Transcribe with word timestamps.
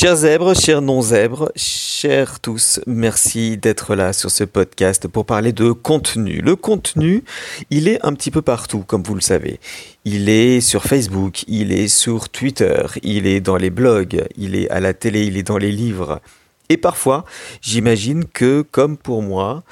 Chers 0.00 0.14
zèbres, 0.14 0.54
chers 0.54 0.80
non-zèbres, 0.80 1.50
chers 1.56 2.38
tous, 2.38 2.78
merci 2.86 3.56
d'être 3.56 3.96
là 3.96 4.12
sur 4.12 4.30
ce 4.30 4.44
podcast 4.44 5.08
pour 5.08 5.26
parler 5.26 5.52
de 5.52 5.72
contenu. 5.72 6.40
Le 6.40 6.54
contenu, 6.54 7.24
il 7.70 7.88
est 7.88 7.98
un 8.06 8.14
petit 8.14 8.30
peu 8.30 8.40
partout, 8.40 8.84
comme 8.86 9.02
vous 9.02 9.16
le 9.16 9.20
savez. 9.20 9.58
Il 10.04 10.28
est 10.28 10.60
sur 10.60 10.84
Facebook, 10.84 11.42
il 11.48 11.72
est 11.72 11.88
sur 11.88 12.28
Twitter, 12.28 12.80
il 13.02 13.26
est 13.26 13.40
dans 13.40 13.56
les 13.56 13.70
blogs, 13.70 14.24
il 14.36 14.54
est 14.54 14.70
à 14.70 14.78
la 14.78 14.94
télé, 14.94 15.24
il 15.24 15.36
est 15.36 15.42
dans 15.42 15.58
les 15.58 15.72
livres. 15.72 16.20
Et 16.68 16.76
parfois, 16.76 17.24
j'imagine 17.60 18.24
que, 18.24 18.62
comme 18.70 18.96
pour 18.96 19.22
moi, 19.22 19.64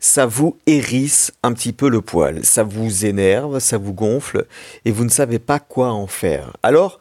ça 0.00 0.26
vous 0.26 0.56
hérisse 0.66 1.30
un 1.44 1.52
petit 1.52 1.72
peu 1.72 1.88
le 1.88 2.00
poil, 2.00 2.44
ça 2.44 2.64
vous 2.64 3.06
énerve, 3.06 3.60
ça 3.60 3.78
vous 3.78 3.92
gonfle, 3.92 4.44
et 4.84 4.90
vous 4.90 5.04
ne 5.04 5.08
savez 5.08 5.38
pas 5.38 5.60
quoi 5.60 5.92
en 5.92 6.08
faire. 6.08 6.56
Alors, 6.64 6.98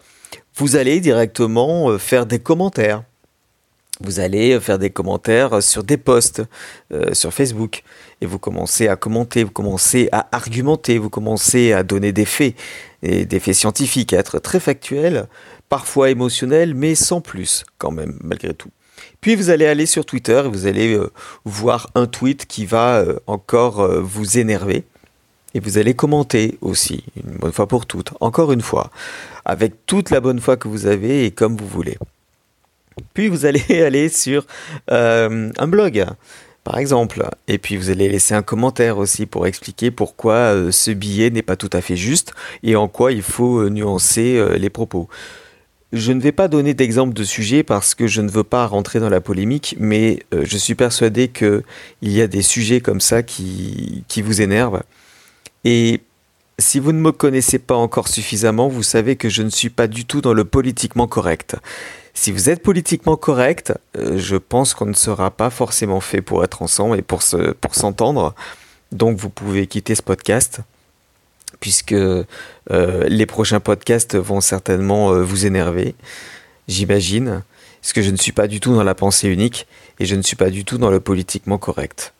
vous 0.57 0.75
allez 0.75 0.99
directement 0.99 1.91
euh, 1.91 1.97
faire 1.99 2.25
des 2.25 2.39
commentaires. 2.39 3.03
Vous 4.01 4.19
allez 4.19 4.53
euh, 4.53 4.59
faire 4.59 4.79
des 4.79 4.89
commentaires 4.89 5.61
sur 5.61 5.83
des 5.83 5.97
posts 5.97 6.41
euh, 6.91 7.13
sur 7.13 7.31
Facebook 7.31 7.83
et 8.21 8.25
vous 8.25 8.39
commencez 8.39 8.87
à 8.87 8.95
commenter, 8.95 9.43
vous 9.43 9.51
commencez 9.51 10.09
à 10.11 10.27
argumenter, 10.31 10.97
vous 10.97 11.11
commencez 11.11 11.73
à 11.73 11.83
donner 11.83 12.11
des 12.11 12.25
faits 12.25 12.55
des 13.03 13.39
faits 13.39 13.53
scientifiques, 13.53 14.11
à 14.11 14.17
être 14.17 14.39
très 14.39 14.59
factuels, 14.59 15.27
parfois 15.69 16.09
émotionnels, 16.09 16.73
mais 16.73 16.95
sans 16.95 17.21
plus 17.21 17.63
quand 17.77 17.91
même 17.91 18.17
malgré 18.23 18.55
tout. 18.55 18.71
Puis 19.21 19.35
vous 19.35 19.51
allez 19.51 19.67
aller 19.67 19.85
sur 19.85 20.03
Twitter 20.03 20.41
et 20.43 20.49
vous 20.49 20.65
allez 20.65 20.99
voir 21.45 21.91
un 21.93 22.07
tweet 22.07 22.47
qui 22.47 22.65
va 22.65 23.05
encore 23.27 23.87
vous 24.01 24.39
énerver. 24.39 24.83
Et 25.57 25.59
vous 25.59 25.79
allez 25.79 25.95
commenter 25.95 26.59
aussi, 26.61 27.03
une 27.15 27.35
bonne 27.35 27.51
fois 27.51 27.67
pour 27.67 27.87
toutes, 27.87 28.13
encore 28.19 28.51
une 28.51 28.61
fois, 28.61 28.91
avec 29.43 29.87
toute 29.87 30.11
la 30.11 30.19
bonne 30.19 30.39
foi 30.39 30.55
que 30.55 30.67
vous 30.67 30.85
avez 30.85 31.25
et 31.25 31.31
comme 31.31 31.57
vous 31.57 31.65
voulez. 31.65 31.97
Puis 33.15 33.27
vous 33.27 33.47
allez 33.47 33.81
aller 33.83 34.07
sur 34.09 34.45
euh, 34.91 35.49
un 35.57 35.67
blog, 35.67 36.05
par 36.63 36.77
exemple, 36.77 37.27
et 37.47 37.57
puis 37.57 37.75
vous 37.75 37.89
allez 37.89 38.07
laisser 38.07 38.35
un 38.35 38.43
commentaire 38.43 38.99
aussi 38.99 39.25
pour 39.25 39.47
expliquer 39.47 39.89
pourquoi 39.89 40.35
euh, 40.35 40.71
ce 40.71 40.91
billet 40.91 41.31
n'est 41.31 41.41
pas 41.41 41.55
tout 41.55 41.71
à 41.73 41.81
fait 41.81 41.95
juste 41.95 42.33
et 42.61 42.75
en 42.75 42.87
quoi 42.87 43.11
il 43.11 43.23
faut 43.23 43.57
euh, 43.57 43.71
nuancer 43.71 44.39
les 44.59 44.69
propos. 44.69 45.09
Je 45.91 46.11
ne 46.11 46.21
vais 46.21 46.33
pas 46.33 46.47
donner 46.49 46.75
d'exemple 46.75 47.15
de 47.15 47.23
sujet 47.23 47.63
parce 47.63 47.95
que 47.95 48.05
je 48.05 48.21
ne 48.21 48.29
veux 48.29 48.43
pas 48.43 48.67
rentrer 48.67 48.99
dans 48.99 49.09
la 49.09 49.21
polémique, 49.21 49.75
mais 49.79 50.19
je 50.31 50.57
suis 50.57 50.75
persuadé 50.75 51.29
qu'il 51.29 51.63
y 52.03 52.21
a 52.21 52.27
des 52.27 52.43
sujets 52.43 52.79
comme 52.79 53.01
ça 53.01 53.23
qui, 53.23 54.03
qui 54.07 54.21
vous 54.21 54.41
énervent 54.41 54.83
et 55.69 55.99
si 56.59 56.79
vous 56.79 56.93
ne 56.93 56.99
me 56.99 57.11
connaissez 57.11 57.59
pas 57.59 57.75
encore 57.75 58.07
suffisamment, 58.07 58.69
vous 58.69 58.83
savez 58.83 59.17
que 59.17 59.27
je 59.27 59.43
ne 59.43 59.49
suis 59.49 59.69
pas 59.69 59.87
du 59.87 60.05
tout 60.05 60.21
dans 60.21 60.33
le 60.33 60.45
politiquement 60.45 61.07
correct. 61.07 61.57
Si 62.13 62.31
vous 62.31 62.49
êtes 62.49 62.63
politiquement 62.63 63.17
correct, 63.17 63.73
euh, 63.97 64.17
je 64.17 64.37
pense 64.37 64.73
qu'on 64.73 64.85
ne 64.85 64.93
sera 64.93 65.29
pas 65.29 65.49
forcément 65.49 65.99
fait 65.99 66.21
pour 66.21 66.45
être 66.45 66.61
ensemble 66.61 66.97
et 66.97 67.01
pour 67.01 67.21
s'entendre. 67.21 68.33
Donc 68.93 69.17
vous 69.17 69.29
pouvez 69.29 69.67
quitter 69.67 69.93
ce 69.93 70.01
podcast 70.01 70.61
puisque 71.59 71.91
euh, 71.91 72.23
les 72.69 73.25
prochains 73.25 73.59
podcasts 73.59 74.15
vont 74.15 74.39
certainement 74.39 75.11
euh, 75.11 75.23
vous 75.23 75.45
énerver, 75.45 75.95
j'imagine, 76.69 77.43
parce 77.81 77.91
que 77.91 78.01
je 78.01 78.09
ne 78.09 78.15
suis 78.15 78.31
pas 78.31 78.47
du 78.47 78.61
tout 78.61 78.73
dans 78.73 78.85
la 78.85 78.95
pensée 78.95 79.27
unique 79.27 79.67
et 79.99 80.05
je 80.05 80.15
ne 80.15 80.21
suis 80.21 80.37
pas 80.37 80.49
du 80.49 80.63
tout 80.63 80.77
dans 80.77 80.91
le 80.91 81.01
politiquement 81.01 81.57
correct. 81.57 82.13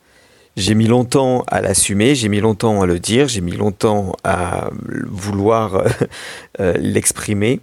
J'ai 0.58 0.73
mis 0.73 0.88
longtemps 0.88 1.44
à 1.50 1.61
l'assumer, 1.61 2.16
j'ai 2.16 2.30
mis 2.30 2.39
longtemps 2.39 2.81
à 2.81 2.88
le 2.88 2.97
dire, 2.97 3.27
j'ai 3.27 3.41
mis 3.41 3.55
longtemps 3.55 4.16
à 4.23 4.72
vouloir 5.05 5.75
euh, 5.75 5.88
euh, 6.59 6.73
l'exprimer. 6.80 7.59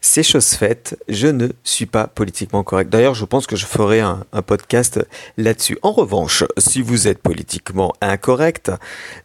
C'est 0.00 0.22
chose 0.22 0.50
faite, 0.50 0.96
je 1.08 1.26
ne 1.26 1.48
suis 1.64 1.86
pas 1.86 2.06
politiquement 2.06 2.62
correct. 2.62 2.88
D'ailleurs, 2.88 3.14
je 3.14 3.24
pense 3.24 3.48
que 3.48 3.56
je 3.56 3.66
ferai 3.66 3.98
un, 3.98 4.22
podcast 4.46 5.04
là-dessus. 5.38 5.76
En 5.82 5.90
revanche, 5.90 6.44
si 6.56 6.82
vous 6.82 7.08
êtes 7.08 7.18
politiquement 7.18 7.92
incorrect, 8.00 8.70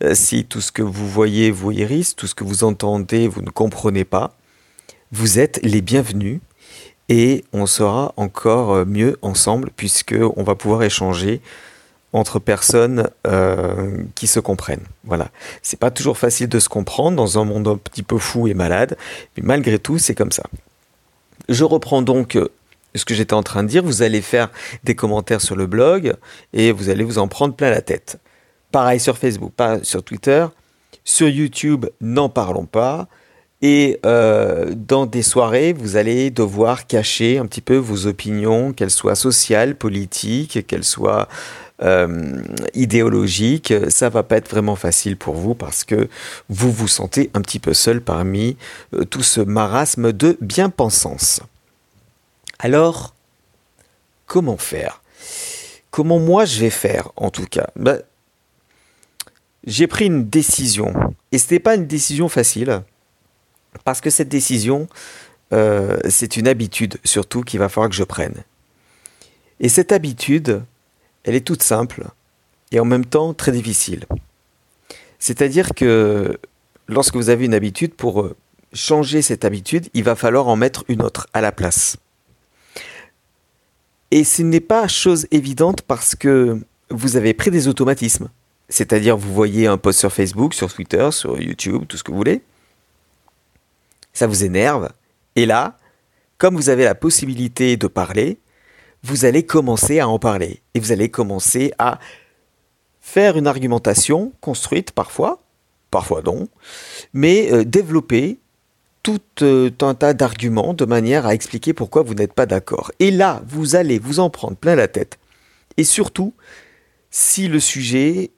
euh, 0.04 0.16
si 0.16 0.46
tout 0.46 0.62
ce 0.62 0.72
que 0.72 0.82
vous 0.82 1.08
voyez 1.08 1.52
vous 1.52 1.72
hérisse, 1.72 2.16
tout 2.16 2.26
ce 2.26 2.34
que 2.34 2.44
vous 2.44 2.64
entendez 2.64 3.28
vous 3.28 3.44
ne 3.44 3.52
comprenez 3.52 4.04
pas, 4.04 4.36
vous 5.12 5.38
êtes 5.38 5.60
les 5.62 5.82
bienvenus 5.82 6.40
et 7.08 7.46
on 7.54 7.68
sera 7.68 8.14
encore 8.18 8.84
mieux 8.88 9.16
ensemble 9.22 9.70
puisque 9.76 10.16
on 10.36 10.42
va 10.42 10.56
pouvoir 10.56 10.82
échanger 10.82 11.40
entre 12.14 12.40
personnes 12.40 13.10
euh, 13.28 14.04
qui 14.16 14.28
se 14.28 14.40
comprennent. 14.40 14.86
Voilà. 15.04 15.30
C'est 15.62 15.80
pas 15.80 15.92
toujours 15.92 16.18
facile 16.18 16.50
de 16.50 16.60
se 16.60 16.70
comprendre 16.70 17.18
dans 17.18 17.40
un 17.40 17.46
monde 17.46 17.68
un 17.68 17.78
petit 17.78 18.04
peu 18.04 18.18
fou 18.18 18.48
et 18.48 18.54
malade, 18.54 18.98
mais 19.38 19.44
malgré 19.46 19.80
tout, 19.80 19.98
c'est 19.98 20.16
comme 20.16 20.32
ça. 20.32 20.44
Je 21.48 21.64
reprends 21.64 22.02
donc 22.02 22.36
euh, 22.36 22.50
ce 22.96 23.06
que 23.06 23.14
j'étais 23.14 23.34
en 23.34 23.44
train 23.44 23.64
de 23.64 23.70
dire. 23.70 23.84
Vous 23.84 24.02
allez 24.02 24.22
faire 24.22 24.50
des 24.84 24.96
commentaires 24.96 25.42
sur 25.42 25.56
le 25.56 25.68
blog 25.68 26.14
et 26.54 26.72
vous 26.72 26.90
allez 26.90 27.04
vous 27.04 27.20
en 27.20 27.28
prendre 27.28 27.56
plein 27.56 27.70
la 27.70 27.82
tête. 27.82 28.20
Pareil 28.72 29.00
sur 29.00 29.18
Facebook, 29.18 29.52
pas 29.56 29.84
sur 29.84 30.04
Twitter. 30.04 30.46
Sur 31.04 31.28
YouTube, 31.28 31.86
n'en 32.02 32.30
parlons 32.30 32.66
pas. 32.66 33.08
Et 33.62 34.00
euh, 34.06 34.74
dans 34.76 35.06
des 35.06 35.22
soirées, 35.22 35.74
vous 35.74 35.98
allez 35.98 36.30
devoir 36.32 36.88
cacher 36.88 37.40
un 37.40 37.46
petit 37.46 37.62
peu 37.62 37.76
vos 37.76 38.08
opinions, 38.08 38.72
qu'elles 38.74 38.92
soient 38.92 39.16
sociales, 39.16 39.76
politiques, 39.76 40.66
qu'elles 40.66 40.86
soient 40.86 41.28
euh, 41.82 42.42
idéologique, 42.74 43.74
ça 43.88 44.10
va 44.10 44.24
pas 44.24 44.38
être 44.38 44.50
vraiment 44.50 44.76
facile 44.76 45.16
pour 45.16 45.36
vous 45.36 45.56
parce 45.56 45.84
que 45.84 46.10
vous 46.50 46.72
vous 46.72 46.88
sentez 46.88 47.30
un 47.34 47.42
petit 47.42 47.60
peu 47.60 47.74
seul 47.74 48.02
parmi 48.02 48.58
euh, 48.94 49.06
tout 49.06 49.24
ce 49.24 49.40
marasme 49.40 50.12
de 50.12 50.38
bien-pensance. 50.42 51.42
Alors, 52.60 53.16
comment 54.26 54.58
faire? 54.58 55.02
Comment 55.92 56.20
moi 56.20 56.46
je 56.46 56.60
vais 56.60 56.70
faire 56.70 57.12
en 57.16 57.30
tout 57.30 57.46
cas? 57.46 57.70
Ben, 57.76 58.02
J'ai 59.66 59.88
pris 59.88 60.06
une 60.06 60.28
décision 60.28 60.94
et 61.32 61.38
ce 61.38 61.54
n'est 61.54 61.60
pas 61.60 61.76
une 61.76 61.88
décision 61.88 62.28
facile 62.28 62.82
parce 63.86 64.02
que 64.02 64.10
cette 64.10 64.30
décision, 64.30 64.88
euh, 65.54 65.98
c'est 66.10 66.38
une 66.38 66.48
habitude 66.48 66.98
surtout 67.04 67.42
qu'il 67.42 67.60
va 67.60 67.70
falloir 67.70 67.90
que 67.90 67.96
je 67.96 68.04
prenne. 68.04 68.44
Et 69.60 69.70
cette 69.70 69.92
habitude, 69.92 70.62
elle 71.30 71.36
est 71.36 71.46
toute 71.46 71.62
simple 71.62 72.06
et 72.72 72.80
en 72.80 72.86
même 72.86 73.06
temps 73.06 73.36
très 73.36 73.52
difficile. 73.52 74.06
C'est-à-dire 75.20 75.76
que 75.76 76.40
lorsque 76.88 77.16
vous 77.16 77.30
avez 77.30 77.46
une 77.46 77.54
habitude, 77.54 77.94
pour 77.94 78.22
euh, 78.22 78.36
changer 78.74 79.22
cette 79.22 79.46
habitude, 79.46 79.90
il 79.94 80.04
va 80.04 80.16
falloir 80.16 80.48
en 80.48 80.56
mettre 80.56 80.86
une 80.88 81.04
autre 81.04 81.28
à 81.34 81.42
la 81.42 81.52
place. 81.52 81.98
Et 84.10 84.24
ce 84.24 84.42
n'est 84.42 84.60
pas 84.60 84.88
chose 84.88 85.28
évidente 85.30 85.84
parce 85.84 86.16
que 86.16 86.60
vous 86.90 87.16
avez 87.16 87.36
pris 87.36 87.52
des 87.52 87.68
automatismes. 87.68 88.30
C'est-à-dire 88.68 89.16
vous 89.16 89.32
voyez 89.32 89.68
un 89.68 89.78
post 89.78 90.00
sur 90.00 90.12
Facebook, 90.12 90.56
sur 90.56 90.74
Twitter, 90.74 91.10
sur 91.12 91.40
YouTube, 91.40 91.84
tout 91.88 91.96
ce 91.96 92.04
que 92.04 92.10
vous 92.10 92.18
voulez. 92.18 92.42
Ça 94.14 94.26
vous 94.26 94.44
énerve. 94.44 94.90
Et 95.36 95.46
là, 95.46 95.78
comme 96.40 96.56
vous 96.56 96.70
avez 96.70 96.86
la 96.86 96.96
possibilité 96.96 97.78
de 97.78 97.86
parler, 97.86 98.40
vous 99.04 99.26
allez 99.26 99.44
commencer 99.46 100.00
à 100.00 100.08
en 100.08 100.20
parler 100.20 100.62
et 100.74 100.80
vous 100.80 100.92
allez 100.92 101.10
commencer 101.10 101.74
à 101.78 102.00
faire 103.02 103.38
une 103.38 103.48
argumentation 103.48 104.34
construite 104.42 104.92
parfois, 104.92 105.40
parfois 105.92 106.22
non, 106.22 106.48
mais 107.14 107.52
euh, 107.52 107.64
développer 107.64 108.40
tout 109.04 109.22
euh, 109.42 109.72
un 109.82 109.96
tas 109.96 110.14
d'arguments 110.14 110.74
de 110.74 110.86
manière 110.86 111.26
à 111.26 111.34
expliquer 111.34 111.74
pourquoi 111.74 112.04
vous 112.04 112.14
n'êtes 112.14 112.34
pas 112.34 112.46
d'accord. 112.46 112.92
Et 113.00 113.12
là, 113.12 113.42
vous 113.48 113.76
allez 113.76 113.98
vous 113.98 114.20
en 114.20 114.30
prendre 114.30 114.58
plein 114.58 114.76
la 114.76 114.88
tête. 114.88 115.18
Et 115.78 115.84
surtout, 115.84 116.34
si 117.10 117.48
le 117.48 117.60
sujet 117.60 118.32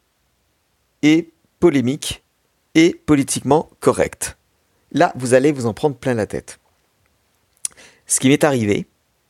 est 1.02 1.30
polémique 1.60 2.24
et 2.76 2.94
politiquement 3.06 3.70
correct. 3.80 4.38
Là, 4.92 5.14
vous 5.16 5.34
allez 5.34 5.52
vous 5.52 5.66
en 5.66 5.74
prendre 5.74 5.96
plein 5.96 6.14
la 6.14 6.28
tête. 6.28 6.60
Ce 8.08 8.20
qui 8.20 8.28
m'est 8.28 8.44
arrivé, 8.44 8.88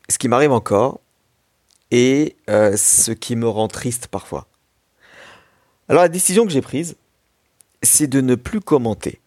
ce 0.10 0.18
qui 0.18 0.28
m'arrive 0.28 0.52
encore, 0.52 1.00
et 1.92 2.36
euh, 2.50 2.76
ce 2.78 3.12
qui 3.12 3.36
me 3.36 3.48
rend 3.48 3.68
triste 3.68 4.08
parfois. 4.08 4.48
Alors 5.90 6.04
la 6.04 6.10
décision 6.10 6.46
que 6.46 6.52
j'ai 6.52 6.62
prise, 6.62 6.96
c'est 7.84 8.08
de 8.08 8.22
ne 8.22 8.36
plus 8.36 8.62
commenter 8.62 9.20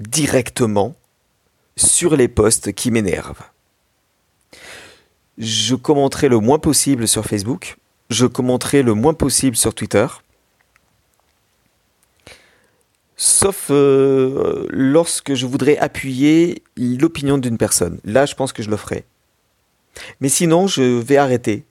directement 0.00 0.94
sur 1.76 2.16
les 2.16 2.28
posts 2.28 2.72
qui 2.72 2.90
m'énervent. 2.90 3.42
Je 5.36 5.74
commenterai 5.74 6.28
le 6.28 6.38
moins 6.38 6.58
possible 6.58 7.06
sur 7.06 7.24
Facebook, 7.24 7.76
je 8.10 8.26
commenterai 8.26 8.82
le 8.82 8.94
moins 8.94 9.14
possible 9.14 9.56
sur 9.56 9.74
Twitter, 9.74 10.06
sauf 13.16 13.68
euh, 13.70 14.66
lorsque 14.70 15.34
je 15.34 15.46
voudrais 15.46 15.76
appuyer 15.78 16.62
l'opinion 16.76 17.38
d'une 17.38 17.58
personne. 17.58 18.00
Là, 18.04 18.26
je 18.26 18.34
pense 18.34 18.52
que 18.52 18.62
je 18.62 18.70
le 18.70 18.76
ferai. 18.76 19.04
Mais 20.20 20.28
sinon, 20.28 20.66
je 20.66 20.82
vais 20.82 21.16
arrêter 21.16 21.64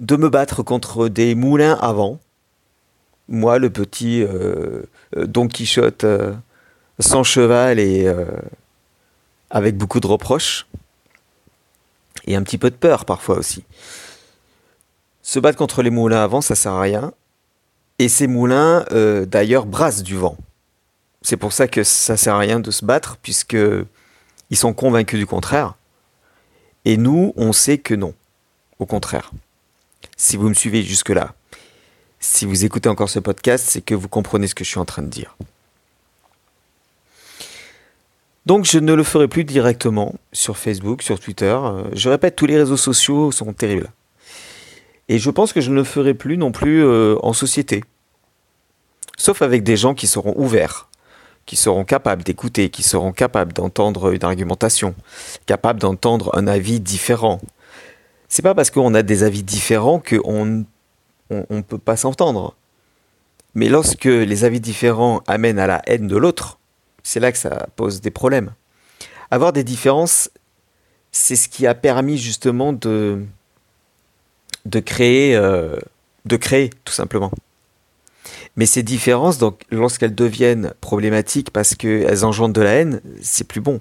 de 0.00 0.16
me 0.16 0.28
battre 0.28 0.62
contre 0.62 1.08
des 1.08 1.34
moulins 1.34 1.78
à 1.80 1.92
vent. 1.92 2.18
Moi, 3.28 3.58
le 3.58 3.70
petit 3.70 4.22
euh, 4.22 4.82
euh, 5.16 5.26
Don 5.26 5.46
Quichotte 5.46 6.04
euh, 6.04 6.34
sans 6.98 7.22
cheval 7.22 7.78
et 7.78 8.12
avec 9.50 9.76
beaucoup 9.76 10.00
de 10.00 10.06
reproches. 10.06 10.66
Et 12.26 12.36
un 12.36 12.42
petit 12.42 12.58
peu 12.58 12.70
de 12.70 12.76
peur 12.76 13.04
parfois 13.04 13.38
aussi. 13.38 13.64
Se 15.22 15.38
battre 15.38 15.56
contre 15.56 15.82
les 15.82 15.90
moulins 15.90 16.22
avant, 16.22 16.40
ça 16.40 16.54
sert 16.54 16.72
à 16.72 16.80
rien. 16.80 17.12
Et 17.98 18.08
ces 18.08 18.26
moulins, 18.26 18.84
d'ailleurs, 19.26 19.64
brassent 19.64 20.02
du 20.02 20.16
vent. 20.16 20.36
C'est 21.22 21.38
pour 21.38 21.52
ça 21.52 21.68
que 21.68 21.84
ça 21.84 22.18
sert 22.18 22.34
à 22.34 22.38
rien 22.38 22.60
de 22.60 22.70
se 22.70 22.84
battre, 22.84 23.16
puisque 23.22 23.56
ils 24.50 24.56
sont 24.56 24.74
convaincus 24.74 25.18
du 25.18 25.26
contraire. 25.26 25.74
Et 26.84 26.96
nous, 26.96 27.32
on 27.36 27.52
sait 27.52 27.78
que 27.78 27.94
non. 27.94 28.14
Au 28.78 28.86
contraire. 28.86 29.30
Si 30.16 30.36
vous 30.36 30.48
me 30.48 30.54
suivez 30.54 30.82
jusque-là, 30.82 31.34
si 32.20 32.44
vous 32.44 32.64
écoutez 32.64 32.88
encore 32.88 33.08
ce 33.08 33.18
podcast, 33.18 33.66
c'est 33.68 33.80
que 33.80 33.94
vous 33.94 34.08
comprenez 34.08 34.46
ce 34.46 34.54
que 34.54 34.64
je 34.64 34.70
suis 34.70 34.78
en 34.78 34.84
train 34.84 35.02
de 35.02 35.08
dire. 35.08 35.36
Donc 38.46 38.64
je 38.64 38.78
ne 38.78 38.92
le 38.92 39.04
ferai 39.04 39.28
plus 39.28 39.44
directement 39.44 40.14
sur 40.32 40.58
Facebook, 40.58 41.02
sur 41.02 41.20
Twitter. 41.20 41.58
Je 41.92 42.08
répète, 42.08 42.36
tous 42.36 42.46
les 42.46 42.56
réseaux 42.56 42.76
sociaux 42.76 43.32
sont 43.32 43.52
terribles. 43.52 43.90
Et 45.08 45.18
je 45.18 45.30
pense 45.30 45.52
que 45.52 45.60
je 45.60 45.70
ne 45.70 45.76
le 45.76 45.84
ferai 45.84 46.14
plus 46.14 46.36
non 46.36 46.52
plus 46.52 46.84
euh, 46.84 47.16
en 47.22 47.32
société. 47.32 47.82
Sauf 49.16 49.42
avec 49.42 49.62
des 49.62 49.76
gens 49.76 49.94
qui 49.94 50.06
seront 50.06 50.34
ouverts, 50.36 50.89
qui 51.46 51.56
seront 51.56 51.84
capables 51.84 52.22
d'écouter, 52.22 52.70
qui 52.70 52.82
seront 52.82 53.12
capables 53.12 53.52
d'entendre 53.52 54.12
une 54.12 54.24
argumentation, 54.24 54.94
capables 55.46 55.80
d'entendre 55.80 56.30
un 56.36 56.46
avis 56.46 56.80
différent. 56.80 57.40
C'est 58.28 58.42
pas 58.42 58.54
parce 58.54 58.70
qu'on 58.70 58.94
a 58.94 59.02
des 59.02 59.24
avis 59.24 59.42
différents 59.42 60.00
qu'on 60.00 60.44
ne 60.46 60.62
on, 61.30 61.62
peut 61.62 61.78
pas 61.78 61.96
s'entendre. 61.96 62.54
Mais 63.54 63.68
lorsque 63.68 64.04
les 64.04 64.44
avis 64.44 64.60
différents 64.60 65.22
amènent 65.26 65.58
à 65.58 65.66
la 65.66 65.82
haine 65.86 66.06
de 66.06 66.16
l'autre, 66.16 66.60
c'est 67.02 67.20
là 67.20 67.32
que 67.32 67.38
ça 67.38 67.66
pose 67.76 68.00
des 68.00 68.10
problèmes. 68.10 68.52
Avoir 69.32 69.52
des 69.52 69.64
différences, 69.64 70.30
c'est 71.10 71.36
ce 71.36 71.48
qui 71.48 71.66
a 71.66 71.74
permis 71.74 72.18
justement 72.18 72.72
de, 72.72 73.24
de 74.64 74.80
créer, 74.80 75.34
euh, 75.34 75.76
de 76.24 76.36
créer 76.36 76.70
tout 76.84 76.92
simplement. 76.92 77.32
Mais 78.56 78.66
ces 78.66 78.82
différences, 78.82 79.38
lorsqu'elles 79.70 80.14
deviennent 80.14 80.72
problématiques 80.80 81.50
parce 81.50 81.74
qu'elles 81.74 82.24
engendrent 82.24 82.52
de 82.52 82.60
la 82.60 82.72
haine, 82.72 83.00
c'est 83.22 83.46
plus 83.46 83.60
bon. 83.60 83.80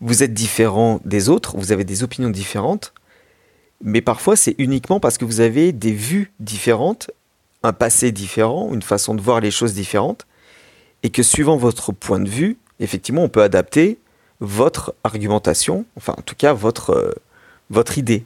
Vous 0.00 0.22
êtes 0.22 0.34
différent 0.34 1.00
des 1.04 1.28
autres, 1.28 1.56
vous 1.56 1.70
avez 1.72 1.84
des 1.84 2.02
opinions 2.02 2.30
différentes, 2.30 2.92
mais 3.82 4.00
parfois 4.00 4.34
c'est 4.34 4.56
uniquement 4.58 4.98
parce 4.98 5.18
que 5.18 5.24
vous 5.24 5.40
avez 5.40 5.72
des 5.72 5.92
vues 5.92 6.32
différentes, 6.40 7.10
un 7.62 7.72
passé 7.72 8.10
différent, 8.10 8.70
une 8.72 8.82
façon 8.82 9.14
de 9.14 9.20
voir 9.20 9.40
les 9.40 9.52
choses 9.52 9.74
différentes, 9.74 10.26
et 11.04 11.10
que 11.10 11.22
suivant 11.22 11.56
votre 11.56 11.92
point 11.92 12.18
de 12.18 12.28
vue, 12.28 12.58
effectivement, 12.80 13.22
on 13.22 13.28
peut 13.28 13.42
adapter 13.42 13.98
votre 14.40 14.94
argumentation, 15.04 15.84
enfin 15.96 16.14
en 16.18 16.22
tout 16.22 16.34
cas 16.34 16.52
votre, 16.52 16.90
euh, 16.90 17.12
votre 17.70 17.98
idée 17.98 18.24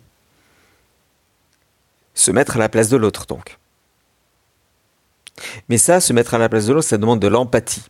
se 2.14 2.30
mettre 2.30 2.56
à 2.56 2.58
la 2.58 2.68
place 2.68 2.88
de 2.88 2.96
l'autre 2.96 3.26
donc. 3.26 3.58
Mais 5.68 5.78
ça, 5.78 6.00
se 6.00 6.12
mettre 6.12 6.34
à 6.34 6.38
la 6.38 6.48
place 6.48 6.66
de 6.66 6.72
l'autre, 6.72 6.88
ça 6.88 6.98
demande 6.98 7.20
de 7.20 7.28
l'empathie, 7.28 7.84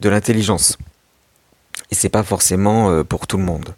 de 0.00 0.08
l'intelligence. 0.08 0.78
Et 1.90 1.94
c'est 1.94 2.08
pas 2.08 2.22
forcément 2.22 2.90
euh, 2.90 3.04
pour 3.04 3.26
tout 3.26 3.36
le 3.36 3.44
monde. 3.44 3.74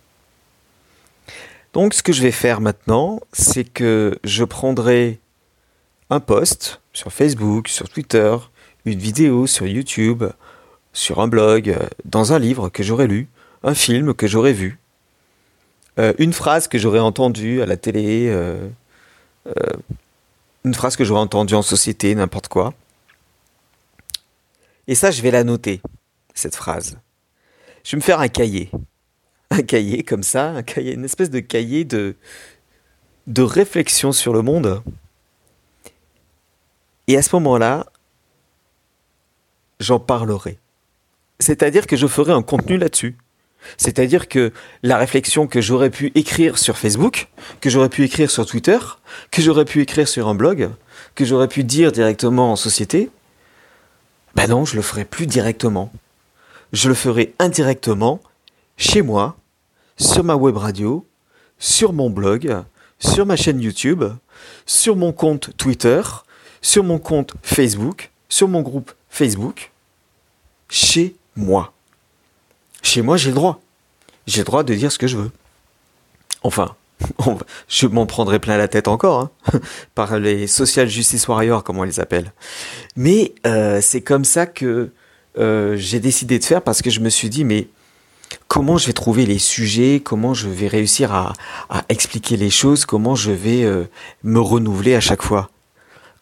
Donc 1.72 1.94
ce 1.94 2.02
que 2.02 2.12
je 2.12 2.22
vais 2.22 2.30
faire 2.30 2.60
maintenant, 2.60 3.20
c'est 3.32 3.64
que 3.64 4.18
je 4.22 4.44
prendrai 4.44 5.18
un 6.10 6.20
post 6.20 6.80
sur 6.92 7.12
Facebook, 7.12 7.68
sur 7.68 7.88
Twitter, 7.88 8.36
une 8.84 8.98
vidéo 8.98 9.46
sur 9.46 9.66
YouTube, 9.66 10.24
sur 10.92 11.20
un 11.20 11.26
blog, 11.26 11.70
euh, 11.70 11.88
dans 12.04 12.32
un 12.32 12.38
livre 12.38 12.68
que 12.68 12.82
j'aurais 12.82 13.08
lu, 13.08 13.28
un 13.64 13.74
film 13.74 14.14
que 14.14 14.26
j'aurais 14.26 14.52
vu, 14.52 14.78
euh, 15.98 16.12
une 16.18 16.32
phrase 16.32 16.68
que 16.68 16.78
j'aurais 16.78 17.00
entendue 17.00 17.62
à 17.62 17.66
la 17.66 17.76
télé, 17.76 18.32
une 20.64 20.74
phrase 20.74 20.96
que 20.96 21.04
j'aurais 21.04 21.20
entendue 21.20 21.54
en 21.54 21.62
société, 21.62 22.14
n'importe 22.14 22.48
quoi. 22.48 22.72
Et 24.86 24.94
ça, 24.94 25.10
je 25.10 25.22
vais 25.22 25.30
la 25.30 25.44
noter, 25.44 25.80
cette 26.34 26.56
phrase. 26.56 26.98
Je 27.84 27.92
vais 27.92 27.96
me 27.96 28.02
faire 28.02 28.20
un 28.20 28.28
cahier. 28.28 28.70
Un 29.50 29.62
cahier 29.62 30.02
comme 30.02 30.22
ça, 30.22 30.50
un 30.50 30.62
cahier, 30.62 30.94
une 30.94 31.04
espèce 31.04 31.30
de 31.30 31.40
cahier 31.40 31.84
de, 31.84 32.16
de 33.26 33.42
réflexion 33.42 34.12
sur 34.12 34.32
le 34.32 34.42
monde. 34.42 34.82
Et 37.06 37.16
à 37.16 37.22
ce 37.22 37.34
moment-là, 37.36 37.86
j'en 39.80 40.00
parlerai. 40.00 40.58
C'est-à-dire 41.40 41.86
que 41.86 41.96
je 41.96 42.06
ferai 42.06 42.32
un 42.32 42.42
contenu 42.42 42.78
là-dessus. 42.78 43.16
C'est-à-dire 43.76 44.28
que 44.28 44.52
la 44.82 44.98
réflexion 44.98 45.46
que 45.46 45.60
j'aurais 45.60 45.90
pu 45.90 46.12
écrire 46.14 46.58
sur 46.58 46.76
Facebook, 46.76 47.28
que 47.60 47.70
j'aurais 47.70 47.88
pu 47.88 48.04
écrire 48.04 48.30
sur 48.30 48.44
Twitter, 48.46 48.78
que 49.30 49.40
j'aurais 49.40 49.64
pu 49.64 49.80
écrire 49.80 50.06
sur 50.06 50.28
un 50.28 50.34
blog, 50.34 50.70
que 51.14 51.24
j'aurais 51.24 51.48
pu 51.48 51.64
dire 51.64 51.92
directement 51.92 52.52
en 52.52 52.56
société, 52.56 53.10
ben 54.34 54.48
non, 54.48 54.64
je 54.64 54.76
le 54.76 54.82
ferai 54.82 55.04
plus 55.04 55.26
directement. 55.26 55.92
Je 56.72 56.88
le 56.88 56.94
ferai 56.94 57.34
indirectement 57.38 58.20
chez 58.76 59.02
moi, 59.02 59.36
sur 59.96 60.24
ma 60.24 60.34
web 60.34 60.56
radio, 60.56 61.06
sur 61.58 61.92
mon 61.92 62.10
blog, 62.10 62.62
sur 62.98 63.26
ma 63.26 63.36
chaîne 63.36 63.60
YouTube, 63.60 64.04
sur 64.66 64.96
mon 64.96 65.12
compte 65.12 65.56
Twitter, 65.56 66.02
sur 66.62 66.82
mon 66.82 66.98
compte 66.98 67.34
Facebook, 67.42 68.10
sur 68.28 68.48
mon 68.48 68.62
groupe 68.62 68.92
Facebook, 69.08 69.70
chez 70.68 71.14
moi. 71.36 71.72
Chez 72.82 73.02
moi, 73.02 73.16
j'ai 73.16 73.30
le 73.30 73.36
droit. 73.36 73.60
J'ai 74.26 74.40
le 74.40 74.46
droit 74.46 74.64
de 74.64 74.74
dire 74.74 74.90
ce 74.90 74.98
que 74.98 75.06
je 75.06 75.16
veux. 75.16 75.30
Enfin, 76.42 76.74
je 77.68 77.86
m'en 77.86 78.06
prendrai 78.06 78.38
plein 78.38 78.56
la 78.56 78.68
tête 78.68 78.88
encore, 78.88 79.20
hein, 79.52 79.60
par 79.94 80.18
les 80.18 80.46
social 80.46 80.88
justice 80.88 81.28
warriors, 81.28 81.64
comme 81.64 81.78
on 81.78 81.82
les 81.82 82.00
appelle. 82.00 82.32
Mais 82.96 83.34
euh, 83.46 83.80
c'est 83.80 84.00
comme 84.00 84.24
ça 84.24 84.46
que 84.46 84.90
euh, 85.38 85.76
j'ai 85.76 86.00
décidé 86.00 86.38
de 86.38 86.44
faire 86.44 86.62
parce 86.62 86.82
que 86.82 86.90
je 86.90 87.00
me 87.00 87.08
suis 87.08 87.28
dit, 87.28 87.44
mais 87.44 87.68
comment 88.48 88.78
je 88.78 88.86
vais 88.86 88.92
trouver 88.92 89.26
les 89.26 89.38
sujets, 89.38 90.00
comment 90.04 90.34
je 90.34 90.48
vais 90.48 90.68
réussir 90.68 91.12
à, 91.12 91.32
expliquer 91.88 92.36
les 92.36 92.50
choses, 92.50 92.84
comment 92.84 93.14
je 93.14 93.30
vais 93.30 93.64
euh, 93.64 93.84
me 94.22 94.40
renouveler 94.40 94.94
à 94.94 95.00
chaque 95.00 95.22
fois, 95.22 95.50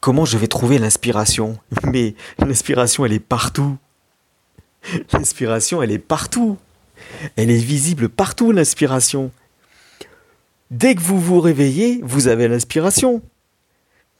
comment 0.00 0.24
je 0.24 0.38
vais 0.38 0.48
trouver 0.48 0.78
l'inspiration? 0.78 1.58
Mais 1.84 2.14
l'inspiration, 2.38 3.04
elle 3.04 3.12
est 3.12 3.18
partout. 3.18 3.76
L'inspiration, 5.12 5.82
elle 5.82 5.92
est 5.92 5.98
partout. 5.98 6.58
Elle 7.36 7.50
est 7.50 7.56
visible 7.56 8.08
partout, 8.08 8.52
l'inspiration. 8.52 9.30
Dès 10.72 10.94
que 10.94 11.02
vous 11.02 11.20
vous 11.20 11.38
réveillez, 11.38 12.00
vous 12.02 12.28
avez 12.28 12.48
l'inspiration. 12.48 13.20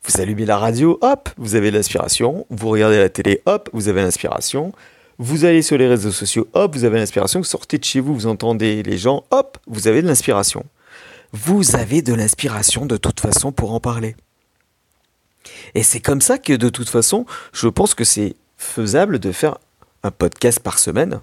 Vous 0.05 0.21
allumez 0.21 0.45
la 0.45 0.59
radio, 0.59 0.99
hop, 1.01 1.31
vous 1.39 1.55
avez 1.55 1.71
l'inspiration. 1.71 2.47
Vous 2.51 2.69
regardez 2.69 2.99
la 2.99 3.09
télé, 3.09 3.41
hop, 3.47 3.71
vous 3.73 3.89
avez 3.89 4.03
l'inspiration. 4.03 4.75
Vous 5.17 5.47
allez 5.47 5.63
sur 5.63 5.79
les 5.79 5.89
réseaux 5.89 6.11
sociaux, 6.11 6.47
hop, 6.53 6.75
vous 6.75 6.85
avez 6.85 6.99
l'inspiration. 6.99 7.41
Vous 7.41 7.47
sortez 7.47 7.79
de 7.79 7.85
chez 7.85 8.01
vous, 8.01 8.13
vous 8.13 8.27
entendez 8.27 8.83
les 8.83 8.99
gens, 8.99 9.25
hop, 9.31 9.57
vous 9.67 9.89
avez 9.89 10.03
de 10.03 10.07
l'inspiration. 10.07 10.67
Vous 11.33 11.75
avez 11.75 12.03
de 12.03 12.13
l'inspiration 12.13 12.85
de 12.85 12.99
toute 12.99 13.21
façon 13.21 13.51
pour 13.51 13.73
en 13.73 13.81
parler. 13.81 14.15
Et 15.75 15.83
c'est 15.83 16.01
comme 16.01 16.21
ça 16.21 16.37
que 16.37 16.53
de 16.53 16.69
toute 16.69 16.91
façon, 16.91 17.25
je 17.55 17.69
pense 17.69 17.95
que 17.95 18.05
c'est 18.05 18.37
faisable 18.59 19.21
de 19.21 19.33
faire 19.33 19.57
un 20.03 20.11
podcast 20.11 20.61
par 20.61 20.79
semaine. 20.79 21.21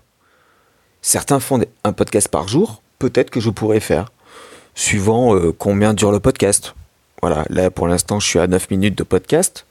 Certains 1.04 1.40
font 1.40 1.64
un 1.84 1.94
podcast 1.94 2.30
par 2.30 2.48
jour. 2.48 2.82
Peut-être 2.98 3.30
que 3.30 3.40
je 3.40 3.52
pourrais 3.52 3.80
faire, 3.80 4.12
suivant 4.76 5.36
euh, 5.36 5.54
combien 5.58 5.94
dure 5.94 6.12
le 6.12 6.20
podcast. 6.20 6.76
Voilà, 7.22 7.46
là 7.50 7.70
pour 7.72 7.88
l'instant 7.88 8.20
je 8.20 8.28
suis 8.28 8.40
à 8.40 8.48
9 8.48 8.70
minutes 8.72 8.98
de 8.98 9.04
podcast. 9.04 9.66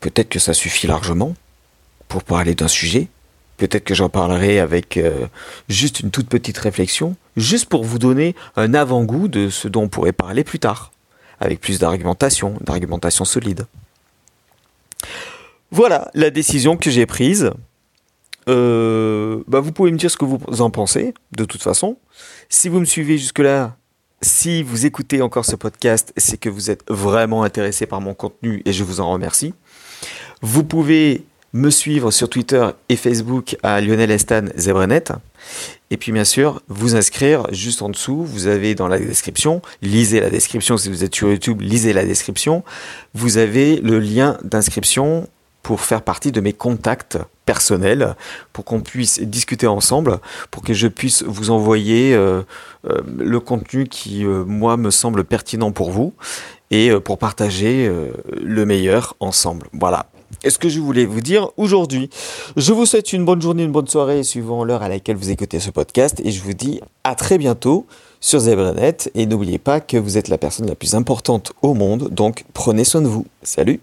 Peut-être 0.00 0.28
que 0.28 0.38
ça 0.38 0.54
suffit 0.54 0.86
largement 0.86 1.34
pour 2.08 2.24
parler 2.24 2.54
d'un 2.54 2.68
sujet. 2.68 3.08
Peut-être 3.56 3.84
que 3.84 3.94
j'en 3.94 4.08
parlerai 4.08 4.58
avec 4.58 4.96
euh, 4.96 5.26
juste 5.68 6.00
une 6.00 6.10
toute 6.10 6.28
petite 6.28 6.56
réflexion, 6.56 7.14
juste 7.36 7.66
pour 7.66 7.84
vous 7.84 7.98
donner 7.98 8.34
un 8.56 8.72
avant-goût 8.72 9.28
de 9.28 9.50
ce 9.50 9.68
dont 9.68 9.82
on 9.82 9.88
pourrait 9.88 10.12
parler 10.12 10.44
plus 10.44 10.58
tard, 10.58 10.92
avec 11.40 11.60
plus 11.60 11.78
d'argumentation, 11.78 12.56
d'argumentation 12.62 13.26
solide. 13.26 13.66
Voilà 15.70 16.10
la 16.14 16.30
décision 16.30 16.78
que 16.78 16.90
j'ai 16.90 17.04
prise. 17.04 17.52
Euh, 18.48 19.42
bah 19.46 19.60
vous 19.60 19.72
pouvez 19.72 19.90
me 19.90 19.98
dire 19.98 20.10
ce 20.10 20.16
que 20.16 20.24
vous 20.24 20.40
en 20.60 20.70
pensez, 20.70 21.14
de 21.36 21.44
toute 21.44 21.62
façon. 21.62 21.96
Si 22.48 22.68
vous 22.68 22.80
me 22.80 22.84
suivez 22.84 23.18
jusque-là, 23.18 23.76
si 24.22 24.62
vous 24.62 24.86
écoutez 24.86 25.22
encore 25.22 25.44
ce 25.44 25.56
podcast, 25.56 26.12
c'est 26.16 26.36
que 26.36 26.48
vous 26.48 26.70
êtes 26.70 26.82
vraiment 26.88 27.42
intéressé 27.42 27.86
par 27.86 28.00
mon 28.00 28.14
contenu 28.14 28.62
et 28.64 28.72
je 28.72 28.84
vous 28.84 29.00
en 29.00 29.10
remercie. 29.10 29.54
Vous 30.42 30.64
pouvez 30.64 31.24
me 31.52 31.70
suivre 31.70 32.10
sur 32.10 32.28
Twitter 32.28 32.68
et 32.88 32.96
Facebook 32.96 33.56
à 33.62 33.80
Lionel 33.80 34.10
Estan 34.10 34.44
Zebrenet. 34.56 35.04
Et 35.90 35.96
puis 35.96 36.12
bien 36.12 36.24
sûr, 36.24 36.62
vous 36.68 36.94
inscrire 36.94 37.46
juste 37.52 37.82
en 37.82 37.88
dessous, 37.88 38.22
vous 38.22 38.46
avez 38.46 38.74
dans 38.74 38.86
la 38.86 38.98
description, 38.98 39.60
lisez 39.82 40.20
la 40.20 40.30
description 40.30 40.76
si 40.76 40.88
vous 40.88 41.02
êtes 41.02 41.14
sur 41.14 41.28
YouTube, 41.28 41.60
lisez 41.60 41.92
la 41.92 42.04
description, 42.04 42.62
vous 43.14 43.38
avez 43.38 43.76
le 43.76 43.98
lien 43.98 44.38
d'inscription 44.44 45.28
pour 45.62 45.80
faire 45.80 46.02
partie 46.02 46.32
de 46.32 46.40
mes 46.40 46.52
contacts 46.52 47.18
personnels, 47.50 48.14
pour 48.52 48.64
qu'on 48.64 48.80
puisse 48.80 49.20
discuter 49.20 49.66
ensemble, 49.66 50.20
pour 50.52 50.62
que 50.62 50.72
je 50.72 50.86
puisse 50.86 51.24
vous 51.24 51.50
envoyer 51.50 52.14
euh, 52.14 52.42
euh, 52.88 53.00
le 53.18 53.40
contenu 53.40 53.88
qui, 53.88 54.24
euh, 54.24 54.44
moi, 54.44 54.76
me 54.76 54.92
semble 54.92 55.24
pertinent 55.24 55.72
pour 55.72 55.90
vous 55.90 56.12
et 56.70 56.92
pour 57.00 57.18
partager 57.18 57.90
le 58.40 58.64
meilleur 58.64 59.16
ensemble. 59.18 59.66
Voilà. 59.72 60.06
est 60.44 60.50
ce 60.50 60.58
que 60.60 60.68
je 60.68 60.78
voulais 60.78 61.04
vous 61.04 61.20
dire 61.20 61.48
aujourd'hui. 61.56 62.10
Je 62.56 62.72
vous 62.72 62.86
souhaite 62.86 63.12
une 63.12 63.24
bonne 63.24 63.42
journée, 63.42 63.64
une 63.64 63.72
bonne 63.72 63.88
soirée, 63.88 64.22
suivant 64.22 64.62
l'heure 64.62 64.84
à 64.84 64.88
laquelle 64.88 65.16
vous 65.16 65.32
écoutez 65.32 65.58
ce 65.58 65.70
podcast, 65.70 66.20
et 66.24 66.30
je 66.30 66.40
vous 66.40 66.52
dis 66.52 66.80
à 67.02 67.16
très 67.16 67.38
bientôt 67.38 67.86
sur 68.20 68.38
ZebraNet. 68.38 69.10
Et 69.16 69.26
n'oubliez 69.26 69.58
pas 69.58 69.80
que 69.80 69.96
vous 69.96 70.16
êtes 70.16 70.28
la 70.28 70.38
personne 70.38 70.68
la 70.68 70.76
plus 70.76 70.94
importante 70.94 71.52
au 71.60 71.74
monde, 71.74 72.08
donc 72.12 72.44
prenez 72.54 72.84
soin 72.84 73.00
de 73.00 73.08
vous. 73.08 73.26
Salut 73.42 73.80